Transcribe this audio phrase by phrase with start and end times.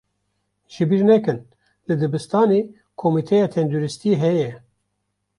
[0.73, 1.39] Ji bîr nekin,
[1.85, 2.61] li dibistanê
[3.01, 4.51] komîteya tenduristiyê heye.